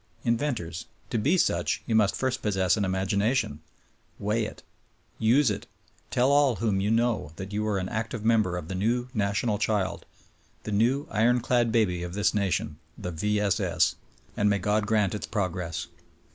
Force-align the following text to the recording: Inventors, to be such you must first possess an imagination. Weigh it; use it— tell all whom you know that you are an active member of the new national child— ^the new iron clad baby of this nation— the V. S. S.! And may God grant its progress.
Inventors, 0.23 0.87
to 1.11 1.19
be 1.19 1.37
such 1.37 1.83
you 1.85 1.93
must 1.93 2.15
first 2.15 2.41
possess 2.41 2.75
an 2.75 2.83
imagination. 2.83 3.59
Weigh 4.17 4.45
it; 4.45 4.63
use 5.19 5.51
it— 5.51 5.67
tell 6.09 6.31
all 6.31 6.55
whom 6.55 6.81
you 6.81 6.89
know 6.89 7.33
that 7.35 7.53
you 7.53 7.67
are 7.67 7.77
an 7.77 7.87
active 7.87 8.25
member 8.25 8.57
of 8.57 8.67
the 8.67 8.73
new 8.73 9.09
national 9.13 9.59
child— 9.59 10.07
^the 10.65 10.73
new 10.73 11.05
iron 11.11 11.39
clad 11.39 11.71
baby 11.71 12.01
of 12.01 12.15
this 12.15 12.33
nation— 12.33 12.79
the 12.97 13.11
V. 13.11 13.39
S. 13.39 13.59
S.! 13.59 13.95
And 14.35 14.49
may 14.49 14.57
God 14.57 14.87
grant 14.87 15.13
its 15.13 15.27
progress. 15.27 15.85